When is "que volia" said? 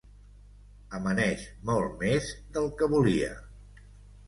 2.81-3.31